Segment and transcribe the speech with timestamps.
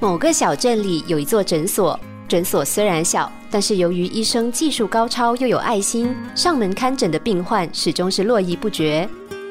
[0.00, 1.98] 某个小镇里有一座诊所，
[2.28, 9.08] 诊所虽然小，但是由于医生技术高超又有爱心，上门看诊的病患始终是络绎不绝。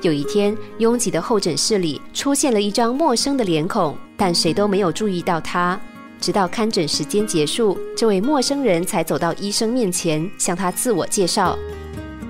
[0.00, 5.78] 有一天，拥挤的候诊室里出现了一张陌生的脸孔，但谁都没有注意到他。
[6.18, 11.58] 直到看诊时间结束，这位陌生人才走到医生面前，向他自我介绍。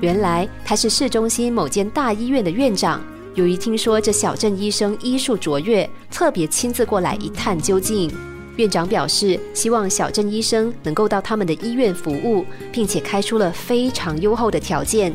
[0.00, 3.02] 原来他是市中心某间大医院的院长。
[3.36, 8.10] 由于听说这小镇医生医术卓越，特别亲自过来一探究竟。
[8.56, 15.14] 院长表示，希望小镇医生能够到他们的医院服务，并且开出了非常优厚的条件。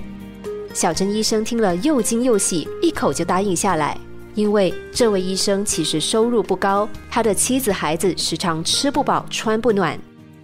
[0.72, 4.00] 小镇医生听了又惊又喜，一口就答应下来。
[4.36, 10.00] 因为这位医生其实收入不高，他的妻子孩子时常吃不饱穿不暖。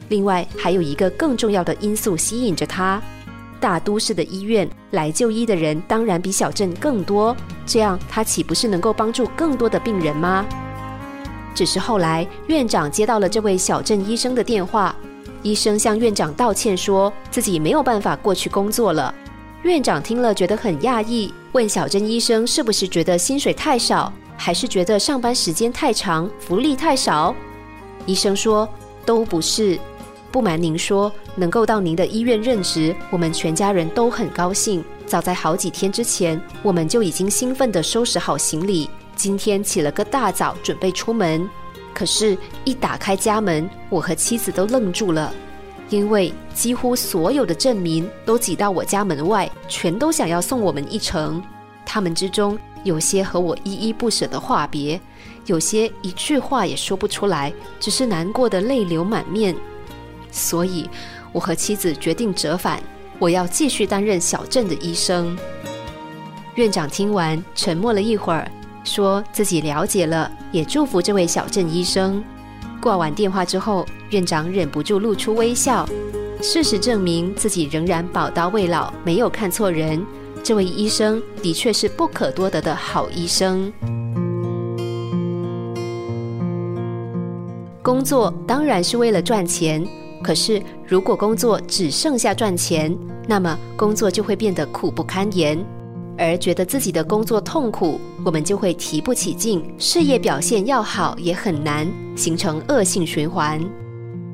[0.10, 3.00] 另外还有一个更重要的因素吸引着他。
[3.60, 10.46] 大都市的医院来就医的人当然比小镇更多，这样他岂不是能够帮助更多的病人吗？
[11.54, 14.96] 只是后来院长接到了这位小镇医生的电话，
[15.42, 19.14] 医生向院长道歉，说自己没有办法过去工作了。
[19.64, 27.36] 院长听了觉得很讶异，问小镇医生是不是觉得薪水太少，还是觉得上班时间太长，福利太少？
[28.06, 28.70] 医生说
[29.04, 29.80] 都不是。
[30.38, 34.86] 不瞒您说，能够到您的医院任职，我们全家人都很高兴。
[35.08, 41.50] 早在好几天之前，我们就已经兴奋地收拾好行李，今天起了个大早，准备出门。
[41.92, 45.34] 可是，一打开家门，我和妻子都愣住了，
[45.90, 51.42] 因为几乎所有的镇民都挤到我家门外，全都想要送我们一程。
[51.84, 55.02] 他们之中，有些和我依依不舍的话别，
[55.48, 59.56] 有些一句话也说不出来，只是难过的泪流满面。
[60.32, 60.90] 所以，
[61.32, 62.82] 我和妻子决定折返，
[63.20, 65.38] 我要继续担任小镇的医生。
[66.56, 68.50] 院长听完，沉默了一会儿，
[68.84, 72.24] 说自己了解了，也祝福这位小镇医生。
[72.82, 75.88] 挂完电话之后，院长忍不住露出微笑。
[76.42, 80.06] 事实证明，自己仍然宝刀未老，没有看错人。
[80.44, 83.74] 这位医生的确是不可多得的好医生。
[87.82, 89.86] 工作当然是为了赚钱。
[90.24, 92.96] 可是，如果工作只剩下赚钱，
[93.28, 95.58] 那么工作就会变得苦不堪言，
[96.18, 103.62] 而觉得自己的工作痛苦，我们就会提不起劲，事业表现要好也很难，形成恶性循环。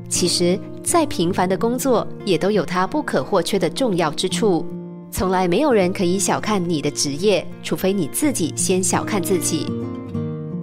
[0.07, 4.65] 其实，再平凡的工作也都有它不可或缺的重要之处，
[5.11, 9.67] 从来没有人可以小看你的职业，除非你自己先小看自己。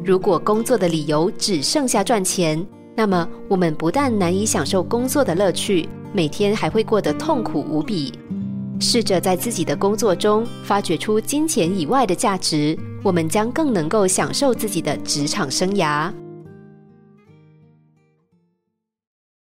[0.05, 2.65] 如果工作的理由只剩下赚钱，
[2.97, 8.13] 那么，我们不但难以享受工作的乐趣，每天还会过得痛苦无比。
[8.79, 16.13] 试着在自己的工作中发掘出金钱以外的价值，我们将更能够享受自己的职场生涯。